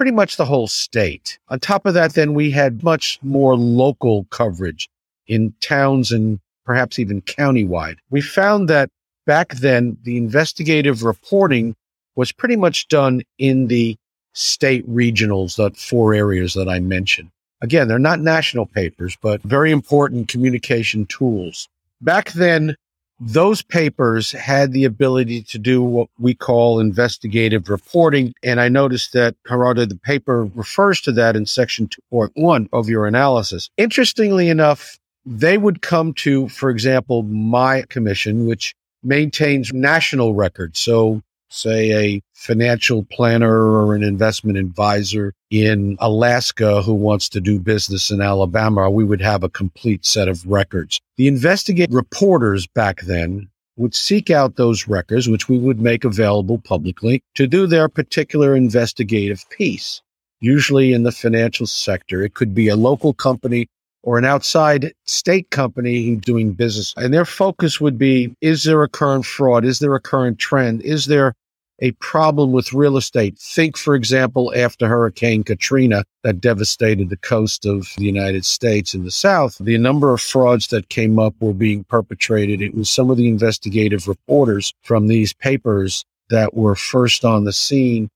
[0.00, 1.38] pretty much the whole state.
[1.50, 4.88] On top of that, then we had much more local coverage
[5.26, 7.96] in towns and perhaps even countywide.
[8.08, 8.88] We found that
[9.26, 11.76] back then the investigative reporting
[12.16, 13.94] was pretty much done in the
[14.32, 17.28] state regionals, the four areas that I mentioned.
[17.60, 21.68] Again, they're not national papers, but very important communication tools.
[22.00, 22.74] Back then,
[23.20, 28.32] those papers had the ability to do what we call investigative reporting.
[28.42, 33.06] And I noticed that Gerardo, the paper refers to that in section 2.1 of your
[33.06, 33.68] analysis.
[33.76, 40.78] Interestingly enough, they would come to, for example, my commission, which maintains national records.
[40.78, 41.20] So
[41.50, 48.10] say a financial planner or an investment advisor in Alaska who wants to do business
[48.10, 51.00] in Alabama, we would have a complete set of records.
[51.16, 56.58] The investigative reporters back then would seek out those records, which we would make available
[56.58, 60.02] publicly to do their particular investigative piece.
[60.40, 63.66] Usually in the financial sector, it could be a local company
[64.02, 66.94] or an outside state company doing business.
[66.96, 69.64] And their focus would be, is there a current fraud?
[69.64, 70.80] Is there a current trend?
[70.82, 71.34] Is there
[71.80, 73.38] a problem with real estate?
[73.38, 79.04] Think, for example, after Hurricane Katrina that devastated the coast of the United States in
[79.04, 82.60] the South, the number of frauds that came up were being perpetrated.
[82.60, 87.52] It was some of the investigative reporters from these papers that were first on the
[87.52, 88.08] scene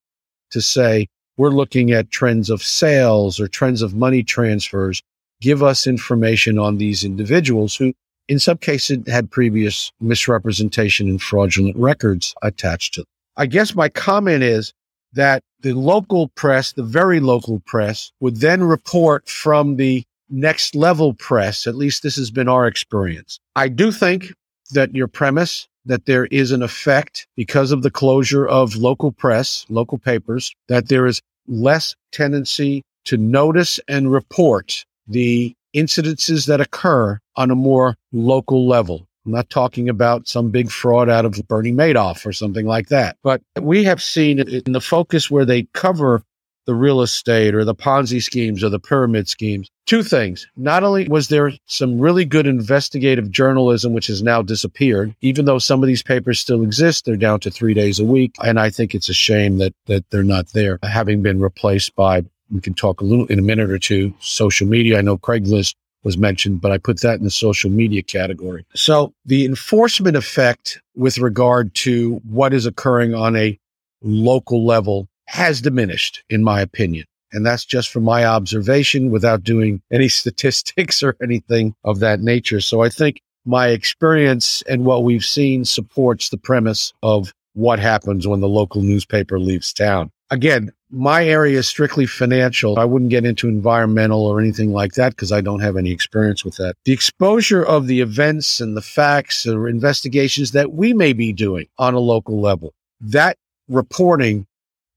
[0.50, 5.02] to say, we're looking at trends of sales or trends of money transfers
[5.40, 7.92] give us information on these individuals who,
[8.28, 13.13] in some cases, had previous misrepresentation and fraudulent records attached to them.
[13.36, 14.72] I guess my comment is
[15.12, 21.14] that the local press, the very local press, would then report from the next level
[21.14, 21.66] press.
[21.66, 23.38] At least this has been our experience.
[23.56, 24.32] I do think
[24.72, 29.66] that your premise that there is an effect because of the closure of local press,
[29.68, 37.18] local papers, that there is less tendency to notice and report the incidences that occur
[37.36, 39.06] on a more local level.
[39.24, 43.16] I'm not talking about some big fraud out of Bernie Madoff or something like that.
[43.22, 46.22] But we have seen in the focus where they cover
[46.66, 49.70] the real estate or the Ponzi schemes or the pyramid schemes.
[49.86, 50.46] Two things.
[50.56, 55.58] Not only was there some really good investigative journalism, which has now disappeared, even though
[55.58, 58.34] some of these papers still exist, they're down to three days a week.
[58.42, 62.24] And I think it's a shame that, that they're not there, having been replaced by
[62.50, 64.14] we can talk a little in a minute or two.
[64.20, 64.98] Social media.
[64.98, 68.64] I know Craigslist was mentioned, but I put that in the social media category.
[68.74, 73.58] So the enforcement effect with regard to what is occurring on a
[74.02, 77.06] local level has diminished, in my opinion.
[77.32, 82.60] And that's just from my observation without doing any statistics or anything of that nature.
[82.60, 88.26] So I think my experience and what we've seen supports the premise of what happens
[88.26, 90.10] when the local newspaper leaves town.
[90.30, 92.78] Again, my area is strictly financial.
[92.78, 96.44] I wouldn't get into environmental or anything like that because I don't have any experience
[96.44, 96.76] with that.
[96.84, 101.66] The exposure of the events and the facts or investigations that we may be doing
[101.78, 103.36] on a local level, that
[103.68, 104.46] reporting,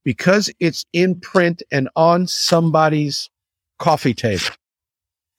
[0.06, 3.30] because it's in print and on somebody's
[3.80, 4.46] coffee table,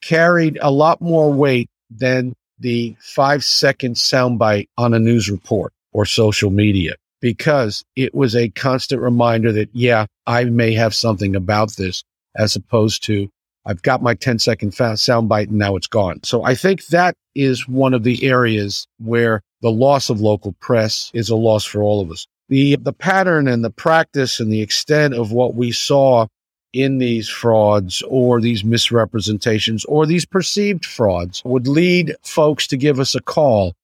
[0.03, 6.05] carried a lot more weight than the five second soundbite on a news report or
[6.05, 11.76] social media because it was a constant reminder that, yeah, I may have something about
[11.76, 12.04] this
[12.37, 13.28] as opposed to
[13.68, 16.20] I've got my 10 second soundbite and now it's gone.
[16.24, 21.11] So I think that is one of the areas where the loss of local press
[21.12, 22.26] is a loss for all of us.
[22.48, 26.28] The, the pattern and the practice and the extent of what we saw
[26.72, 32.98] in these frauds or these misrepresentations or these perceived frauds would lead folks to give
[32.98, 33.74] us a call.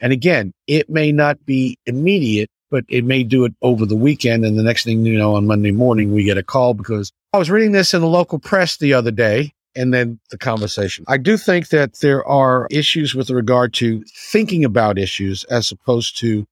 [0.00, 4.44] And again, it may not be immediate, but it may do it over the weekend.
[4.44, 7.38] And the next thing you know, on Monday morning, we get a call because I
[7.38, 11.04] was reading this in the local press the other day and then the conversation.
[11.08, 16.18] I do think that there are issues with regard to thinking about issues as opposed
[16.20, 16.46] to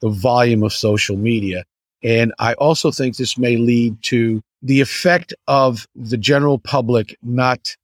[0.00, 1.64] the volume of social media.
[2.02, 7.76] And I also think this may lead to the effect of the general public not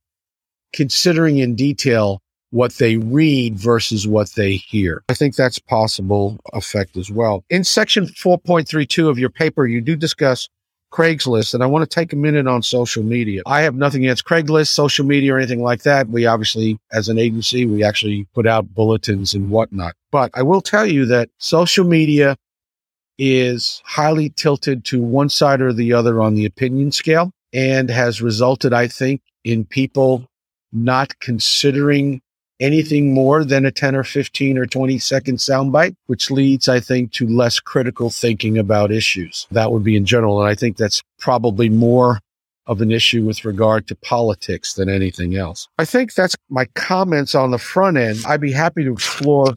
[0.73, 5.03] considering in detail what they read versus what they hear.
[5.09, 7.45] I think that's possible effect as well.
[7.51, 10.49] In section 4.32 of your paper, you do discuss
[10.93, 13.43] Craigslist, and I want to take a minute on social media.
[13.47, 16.09] I have nothing against Craigslist, social media, or anything like that.
[16.09, 19.95] We obviously, as an agency, we actually put out bulletins and whatnot.
[20.11, 22.37] But I will tell you that social media
[23.19, 27.33] is highly tilted to one side or the other on the opinion scale.
[27.53, 30.27] and has resulted, I think, in people
[30.73, 32.21] not considering
[32.61, 37.13] anything more than a 10 or 15 or 20 second soundbite, which leads, I think,
[37.13, 39.47] to less critical thinking about issues.
[39.51, 40.41] That would be in general.
[40.41, 42.21] And I think that's probably more
[42.67, 45.67] of an issue with regard to politics than anything else.
[45.79, 48.21] I think that's my comments on the front end.
[48.27, 49.57] I'd be happy to explore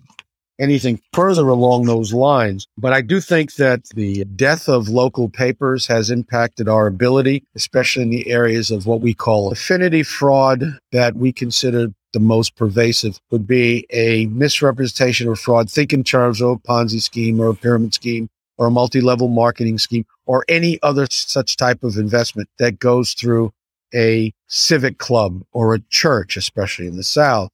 [0.60, 2.68] anything further along those lines.
[2.78, 8.04] But I do think that the death of local papers has impacted our ability, especially
[8.04, 13.20] in the areas of what we call affinity fraud that we consider the most pervasive
[13.32, 15.70] would be a misrepresentation or fraud.
[15.70, 19.80] Think in terms of a Ponzi scheme or a pyramid scheme or a multi-level marketing
[19.80, 23.52] scheme or any other such type of investment that goes through
[23.94, 27.52] a civic club or a church, especially in the South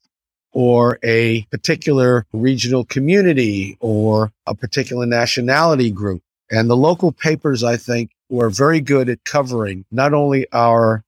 [0.52, 6.22] or a particular regional community or a particular nationality group.
[6.52, 11.04] And the local papers, I think, were very good at covering not only our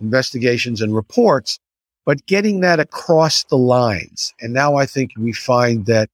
[0.00, 1.58] investigations and reports,
[2.04, 4.34] but getting that across the lines.
[4.40, 6.08] And now I think we find that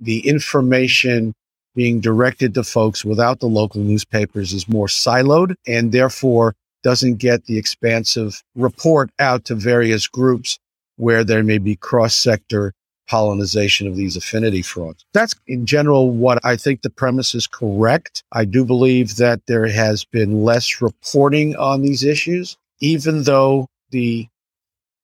[0.00, 1.34] the information
[1.74, 7.44] being directed to folks without the local newspapers is more siloed and therefore doesn't get
[7.44, 10.58] the expansive report out to various groups
[10.96, 12.72] where there may be cross sector
[13.08, 15.04] pollination of these affinity frauds.
[15.12, 18.22] That's in general what I think the premise is correct.
[18.32, 24.28] I do believe that there has been less reporting on these issues, even though the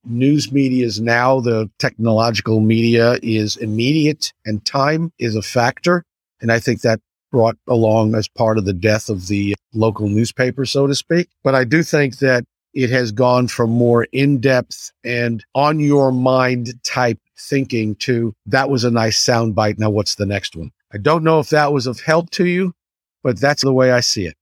[0.06, 6.04] news media is now the technological media is immediate and time is a factor.
[6.40, 7.00] And I think that
[7.32, 11.28] brought along as part of the death of the local newspaper, so to speak.
[11.42, 16.12] But I do think that it has gone from more in depth and on your
[16.12, 19.78] mind type thinking to that was a nice soundbite.
[19.78, 20.70] Now, what's the next one?
[20.92, 22.74] I don't know if that was of help to you,
[23.22, 24.36] but that's the way I see it.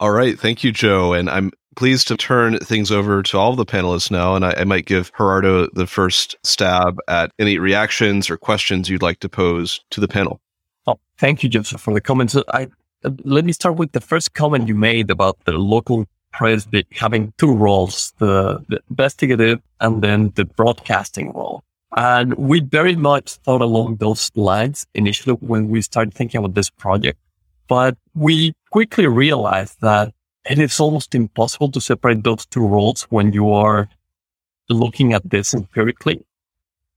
[0.00, 0.38] All right.
[0.38, 1.12] Thank you, Joe.
[1.12, 4.34] And I'm pleased to turn things over to all of the panelists now.
[4.34, 9.02] And I, I might give Gerardo the first stab at any reactions or questions you'd
[9.02, 10.40] like to pose to the panel.
[10.86, 12.36] Oh, thank you, Joseph, for the comments.
[12.52, 12.68] I,
[13.04, 17.32] uh, let me start with the first comment you made about the local press having
[17.38, 21.62] two roles, the, the investigative and then the broadcasting role.
[21.96, 26.70] And we very much thought along those lines initially when we started thinking about this
[26.70, 27.18] project.
[27.68, 30.12] But we quickly realized that
[30.48, 33.88] it is almost impossible to separate those two roles when you are
[34.68, 36.24] looking at this empirically.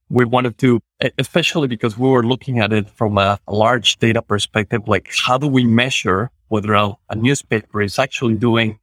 [0.10, 0.82] We wanted to,
[1.18, 5.48] especially because we were looking at it from a large data perspective, like how do
[5.48, 8.80] we measure whether a, a newspaper is actually doing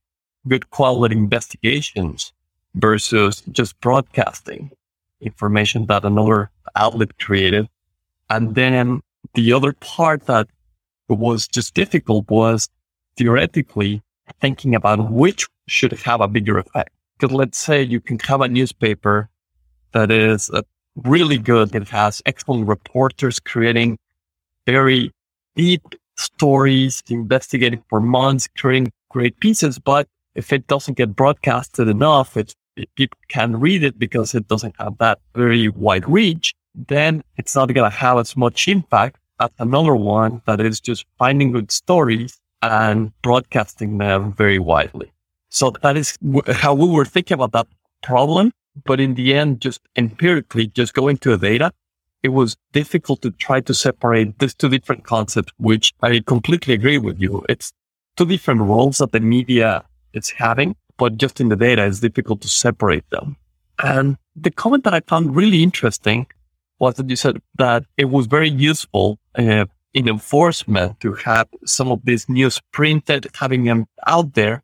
[0.46, 2.32] good quality investigations
[2.74, 4.70] versus just broadcasting
[5.20, 7.68] information that another outlet created.
[8.28, 9.00] And then
[9.34, 10.48] the other part that
[11.08, 12.68] was just difficult was
[13.16, 14.02] theoretically
[14.40, 16.90] thinking about which should have a bigger effect.
[17.18, 19.28] Because let's say you can have a newspaper
[19.92, 20.62] that is uh,
[20.96, 21.74] really good.
[21.74, 23.98] It has excellent reporters creating
[24.66, 25.12] very
[25.56, 25.82] deep
[26.16, 32.54] stories, investigating for months, creating great pieces, but if it doesn't get broadcasted enough, it,
[32.76, 37.54] it, people can read it because it doesn't have that very wide reach, then it's
[37.54, 41.70] not going to have as much impact as another one that is just finding good
[41.70, 42.40] stories
[42.72, 45.12] and broadcasting them very widely.
[45.48, 47.68] So that is how we were thinking about that
[48.02, 48.52] problem.
[48.84, 51.72] But in the end, just empirically, just going to the data,
[52.24, 56.98] it was difficult to try to separate these two different concepts, which I completely agree
[56.98, 57.44] with you.
[57.48, 57.72] It's
[58.16, 62.40] two different roles that the media is having, but just in the data, it's difficult
[62.42, 63.36] to separate them.
[63.82, 66.26] And the comment that I found really interesting
[66.78, 71.90] was that you said that it was very useful uh, in enforcement to have some
[71.90, 74.62] of these news printed, having them out there.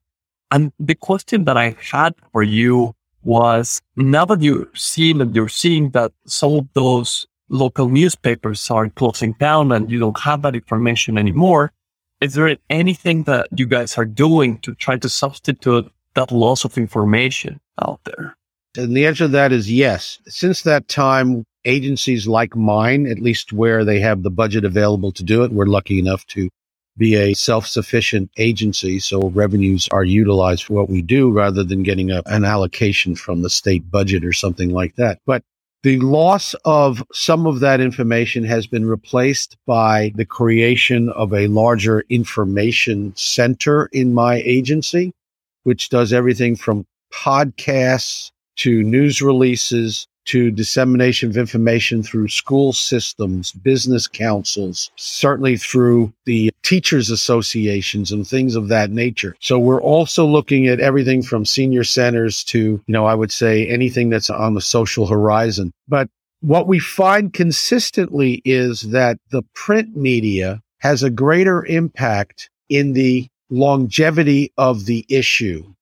[0.51, 5.49] And the question that I had for you was now that you're seeing that you're
[5.49, 10.55] seeing that some of those local newspapers are closing down and you don't have that
[10.55, 11.73] information anymore,
[12.21, 16.77] is there anything that you guys are doing to try to substitute that loss of
[16.77, 18.37] information out there?
[18.77, 20.21] And the answer to that is yes.
[20.27, 25.23] Since that time, agencies like mine, at least where they have the budget available to
[25.23, 26.49] do it, we're lucky enough to
[26.97, 28.99] be a self-sufficient agency.
[28.99, 33.43] So revenues are utilized for what we do rather than getting a, an allocation from
[33.43, 35.19] the state budget or something like that.
[35.25, 35.43] But
[35.83, 41.47] the loss of some of that information has been replaced by the creation of a
[41.47, 45.15] larger information center in my agency,
[45.63, 53.53] which does everything from podcasts to news releases to dissemination of information through school systems,
[53.53, 59.35] business councils, certainly through the teachers associations and things of that nature.
[59.41, 63.67] So we're also looking at everything from senior centers to, you know, I would say
[63.67, 65.73] anything that's on the social horizon.
[65.89, 66.09] But
[66.41, 73.29] what we find consistently is that the print media has a greater impact in the
[73.51, 75.75] longevity of the issue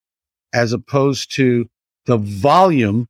[0.53, 1.69] as opposed to
[2.05, 3.07] the volume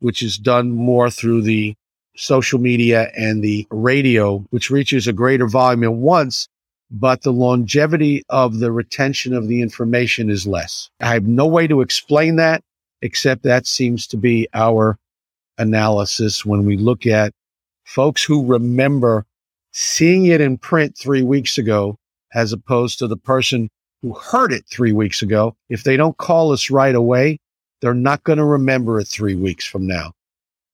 [0.00, 1.74] which is done more through the
[2.16, 6.48] social media and the radio, which reaches a greater volume at once,
[6.90, 10.88] but the longevity of the retention of the information is less.
[11.00, 12.62] I have no way to explain that,
[13.02, 14.98] except that seems to be our
[15.58, 17.32] analysis when we look at
[17.84, 19.24] folks who remember
[19.72, 21.96] seeing it in print three weeks ago,
[22.34, 23.68] as opposed to the person
[24.02, 25.54] who heard it three weeks ago.
[25.68, 27.38] If they don't call us right away,
[27.80, 30.12] they're not going to remember it three weeks from now.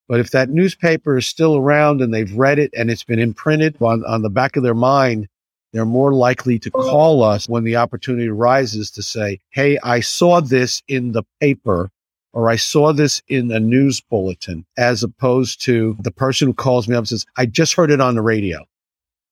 [0.08, 3.76] But if that newspaper is still around and they've read it and it's been imprinted
[3.80, 5.28] on, on the back of their mind,
[5.72, 10.40] they're more likely to call us when the opportunity arises to say, Hey, I saw
[10.40, 11.90] this in the paper
[12.34, 16.88] or I saw this in a news bulletin, as opposed to the person who calls
[16.88, 18.64] me up and says, I just heard it on the radio.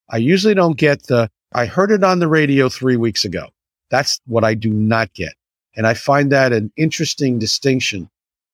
[0.08, 3.48] I usually don't get the, I heard it on the radio three weeks ago.
[3.90, 5.32] That's what I do not get.
[5.76, 8.10] And I find that an interesting distinction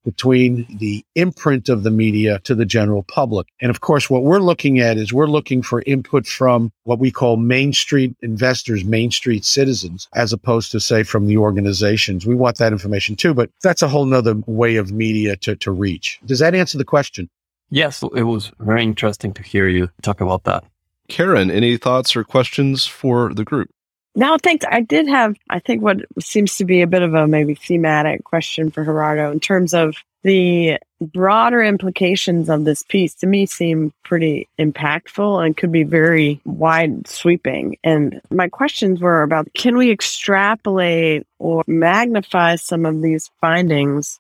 [0.06, 3.48] between the imprint of the media to the general public.
[3.60, 7.10] And of course, what we're looking at is we're looking for input from what we
[7.10, 12.24] call Main Street investors, Main Street citizens, as opposed to say from the organizations.
[12.24, 15.72] We want that information too, but that's a whole nother way of media to, to
[15.72, 16.20] reach.
[16.24, 17.28] Does that answer the question?
[17.68, 20.62] Yes, it was very interesting to hear you talk about that.
[21.08, 23.70] Karen, any thoughts or questions for the group?
[24.18, 24.64] No, thanks.
[24.68, 28.24] I did have, I think, what seems to be a bit of a maybe thematic
[28.24, 33.92] question for Gerardo in terms of the broader implications of this piece to me seem
[34.04, 37.76] pretty impactful and could be very wide sweeping.
[37.84, 44.18] And my questions were about can we extrapolate or magnify some of these findings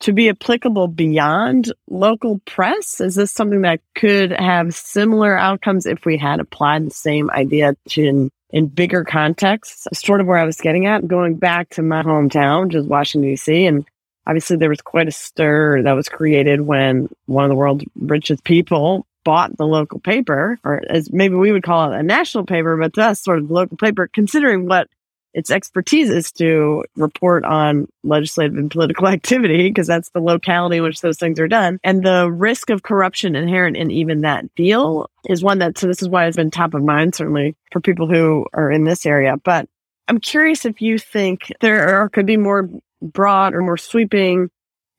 [0.00, 3.00] to be applicable beyond local press?
[3.00, 7.74] Is this something that could have similar outcomes if we had applied the same idea
[7.88, 12.04] to in bigger contexts, sort of where I was getting at, going back to my
[12.04, 13.66] hometown, is Washington, D.C.
[13.66, 13.84] And
[14.28, 18.44] obviously there was quite a stir that was created when one of the world's richest
[18.44, 22.76] people bought the local paper, or as maybe we would call it a national paper,
[22.76, 24.86] but to us, sort of local paper, considering what
[25.34, 30.82] its expertise is to report on legislative and political activity because that's the locality in
[30.84, 31.78] which those things are done.
[31.82, 36.00] And the risk of corruption inherent in even that deal is one that, so this
[36.00, 39.36] is why it's been top of mind, certainly for people who are in this area.
[39.36, 39.68] But
[40.06, 42.70] I'm curious if you think there are, could be more
[43.02, 44.50] broad or more sweeping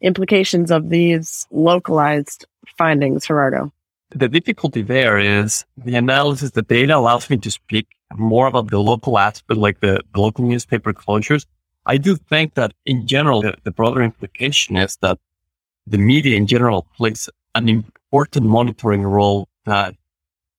[0.01, 2.45] implications of these localized
[2.77, 3.71] findings, Gerardo.
[4.11, 8.79] The difficulty there is the analysis, the data allows me to speak more about the
[8.79, 11.45] local aspect, like the, the local newspaper closures.
[11.85, 15.17] I do think that in general, the, the broader implication is that
[15.87, 19.95] the media in general plays an important monitoring role that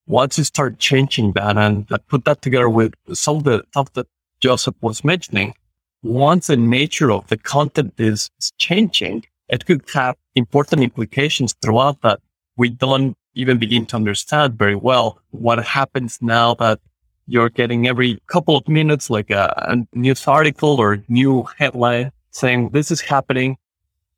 [0.07, 4.07] once you start changing that and put that together with some of the stuff that
[4.41, 5.55] Joseph was mentioning,
[6.03, 12.21] once the nature of the content is changing, it could have important implications throughout that
[12.57, 16.81] we don't even begin to understand very well what happens now that
[17.29, 22.71] you're getting every couple of minutes like a, a news article or new headline saying
[22.71, 23.57] this is happening.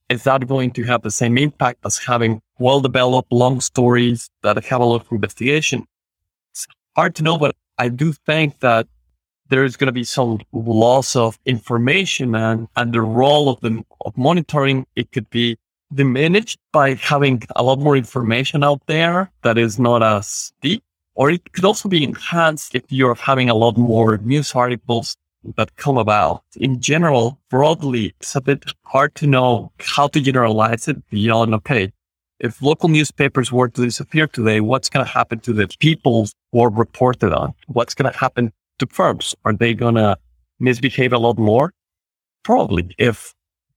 [0.08, 4.62] Is that going to have the same impact as having well developed long stories that
[4.64, 5.84] have a lot of investigation?
[6.52, 6.66] It's
[6.96, 8.86] hard to know, but I do think that
[9.50, 13.82] there is going to be some loss of information and, and the role of the
[14.02, 14.86] of monitoring.
[14.94, 15.56] It could be
[15.92, 20.82] diminished by having a lot more information out there that is not as deep
[21.18, 25.16] or it could also be enhanced if you're having a lot more news articles
[25.56, 26.44] that come about.
[26.56, 31.92] In general, broadly, it's a bit hard to know how to generalize it beyond, okay,
[32.38, 36.60] if local newspapers were to disappear today, what's going to happen to the people who
[36.60, 37.52] are reported on?
[37.66, 39.34] What's going to happen to firms?
[39.44, 40.16] Are they going to
[40.60, 41.72] misbehave a lot more?
[42.44, 42.94] Probably.
[42.96, 43.34] If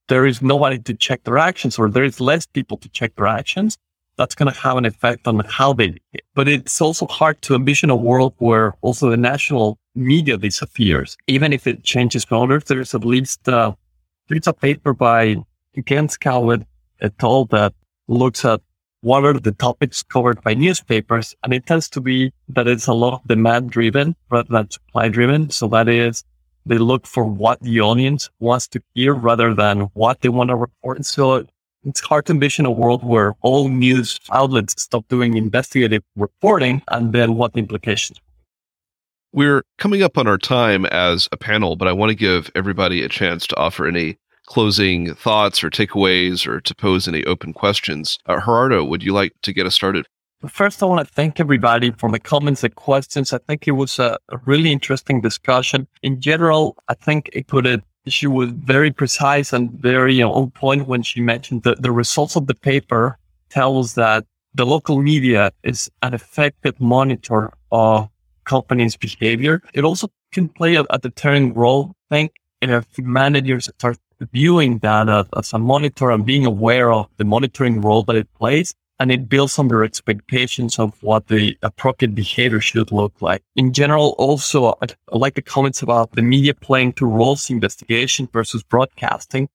[0.07, 3.27] there is nobody to check their actions or there is less people to check their
[3.27, 3.77] actions,
[4.17, 5.97] that's going to have an effect on how they,
[6.35, 11.17] but it's also hard to envision a world where also the national media disappears.
[11.27, 13.73] Even if it changes owners, there's at least, uh,
[14.27, 15.37] there's a paper by
[15.85, 16.65] Ken Scowit
[17.01, 17.45] et al.
[17.45, 17.73] that
[18.07, 18.61] looks at
[19.01, 21.35] what are the topics covered by newspapers.
[21.43, 25.09] And it tends to be that it's a lot of demand driven rather than supply
[25.09, 25.49] driven.
[25.49, 26.23] So that is,
[26.65, 30.55] they look for what the audience wants to hear rather than what they want to
[30.55, 31.05] report.
[31.05, 31.45] So
[31.83, 37.13] it's hard to envision a world where all news outlets stop doing investigative reporting and
[37.13, 38.19] then what the implications.
[39.33, 43.01] We're coming up on our time as a panel, but I want to give everybody
[43.01, 48.19] a chance to offer any closing thoughts or takeaways or to pose any open questions.
[48.25, 50.05] Uh, Gerardo, would you like to get us started?
[50.47, 53.31] First, I want to thank everybody for the comments and questions.
[53.31, 55.87] I think it was a, really interesting discussion.
[56.01, 60.49] In general, I think it put it she was very precise and very know, on
[60.49, 63.19] point when she mentioned that the results of the paper
[63.49, 64.25] tells that
[64.55, 68.09] the local media is an effective monitor of
[68.45, 69.61] companies' behavior.
[69.75, 71.95] It also can play a, a deterring role.
[72.09, 72.31] I think
[72.61, 73.99] if managers start
[74.31, 78.73] viewing that as a monitor and being aware of the monitoring role that it plays,
[79.01, 83.41] and it builds on their expectations of what the appropriate behavior should look like.
[83.55, 88.61] In general, also, I like the comments about the media playing two roles, investigation versus
[88.61, 89.49] broadcasting.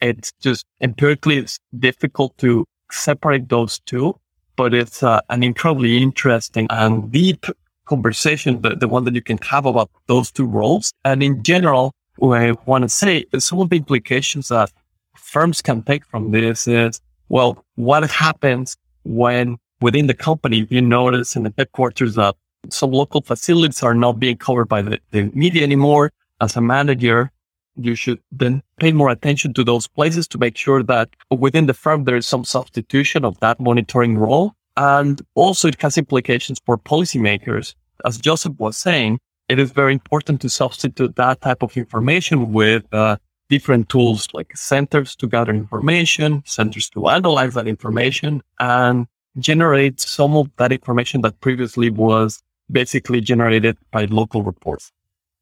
[0.00, 4.18] It's just empirically, it's difficult to separate those two,
[4.56, 7.44] but it's uh, an incredibly interesting and deep
[7.84, 10.94] conversation, the, the one that you can have about those two roles.
[11.04, 14.72] And in general, what I want to say is some of the implications that
[15.14, 17.02] firms can take from this is
[17.32, 22.36] well, what happens when within the company you notice in the headquarters that
[22.68, 26.12] some local facilities are not being covered by the, the media anymore?
[26.42, 27.32] As a manager,
[27.76, 31.72] you should then pay more attention to those places to make sure that within the
[31.72, 34.52] firm there is some substitution of that monitoring role.
[34.76, 37.74] And also it has implications for policymakers.
[38.04, 39.18] As Joseph was saying,
[39.48, 43.16] it is very important to substitute that type of information with uh,
[43.52, 49.06] different tools like centers to gather information, centers to analyze that information and
[49.38, 54.90] generate some of that information that previously was basically generated by local reports.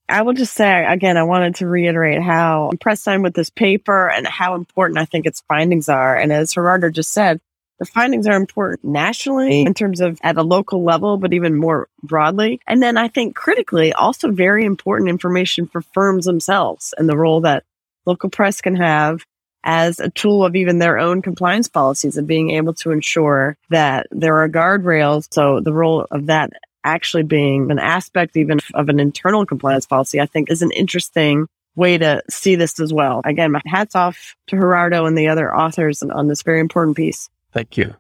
[0.08, 4.11] I will just say again, I wanted to reiterate how impressed I'm with this paper
[4.11, 6.16] and how important I think its findings are.
[6.16, 7.40] And as Gerardo just said,
[7.78, 11.88] the findings are important nationally in terms of at a local level, but even more
[12.02, 12.61] broadly.
[12.66, 17.40] And then I think critically, also very important information for firms themselves and the role
[17.42, 17.62] that
[18.07, 19.24] local press can have
[19.62, 24.07] as a tool of even their own compliance policies and being able to ensure that
[24.11, 25.26] there are guardrails.
[25.30, 26.51] So the role of that
[26.82, 31.46] actually being an aspect even of an internal compliance policy, I think is an interesting
[31.76, 33.20] way to see this as well.
[33.24, 37.28] Again, my hats off to Gerardo and the other authors on this very important piece.
[37.53, 37.94] Thank you.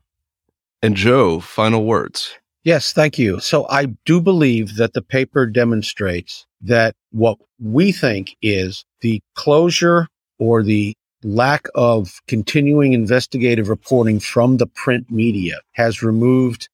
[0.82, 2.34] And Joe, final words.
[2.62, 3.40] Yes, thank you.
[3.40, 10.08] So I do believe that the paper demonstrates that what we think is the closure
[10.38, 16.68] or the lack of continuing investigative reporting from the print media has removed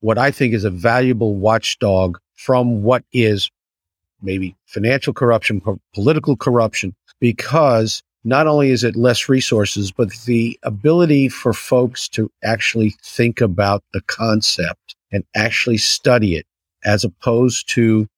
[0.00, 3.50] what I think is a valuable watchdog from what is
[4.20, 5.60] maybe financial corruption,
[5.94, 12.30] political corruption, because not only is it less resources, but the ability for folks to
[12.44, 14.78] actually think about the concept
[15.12, 16.46] and actually study it
[16.84, 18.08] as opposed to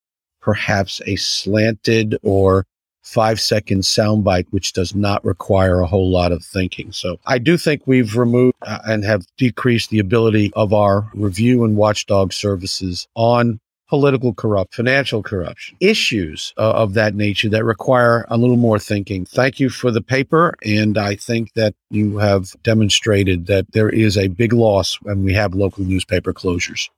[0.40, 2.66] perhaps a slanted or
[3.03, 6.90] five second soundbite, which does not require a whole lot of thinking.
[6.90, 11.64] So I do think we've removed uh, and have decreased the ability of our review
[11.64, 18.24] and watchdog services on political corrupt, financial corruption, issues uh, of that nature that require
[18.28, 19.24] a little more thinking.
[19.24, 20.55] Thank you for the paper.
[20.64, 25.35] And I think that you have demonstrated that there is a big loss when we
[25.35, 26.89] have local newspaper closures.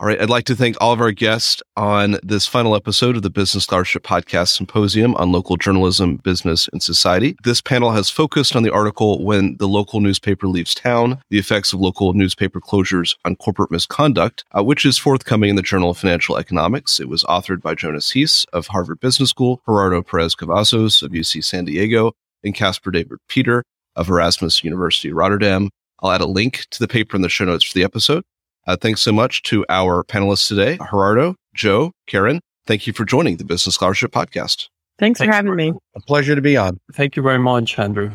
[0.00, 0.20] All right.
[0.22, 3.64] I'd like to thank all of our guests on this final episode of the Business
[3.64, 7.34] Scholarship Podcast Symposium on Local Journalism, Business, and Society.
[7.42, 11.72] This panel has focused on the article When the Local Newspaper Leaves Town, the effects
[11.72, 15.98] of local newspaper closures on corporate misconduct, uh, which is forthcoming in the Journal of
[15.98, 17.00] Financial Economics.
[17.00, 21.42] It was authored by Jonas Heese of Harvard Business School, Gerardo Perez Cavazos of UC
[21.42, 22.12] San Diego,
[22.44, 23.64] and Caspar David Peter
[23.96, 25.70] of Erasmus University Rotterdam.
[26.00, 28.22] I'll add a link to the paper in the show notes for the episode.
[28.66, 32.40] Uh, thanks so much to our panelists today, Gerardo, Joe, Karen.
[32.66, 34.68] Thank you for joining the Business Scholarship Podcast.
[34.98, 35.72] Thanks, Thanks for having for, me.
[35.96, 36.78] A pleasure to be on.
[36.92, 38.12] Thank you very much, Andrew.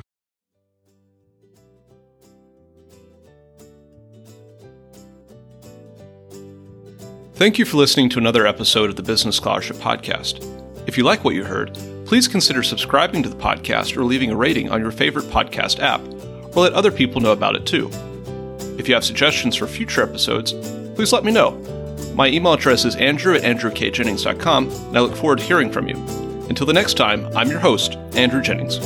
[7.35, 10.47] Thank you for listening to another episode of the Business Scholarship Podcast.
[10.87, 11.73] If you like what you heard,
[12.05, 16.01] please consider subscribing to the podcast or leaving a rating on your favorite podcast app,
[16.55, 17.89] or let other people know about it too.
[18.77, 20.53] If you have suggestions for future episodes,
[20.95, 21.51] please let me know.
[22.15, 25.95] My email address is andrew at andrewkjennings.com, and I look forward to hearing from you.
[26.49, 28.77] Until the next time, I'm your host, Andrew Jennings.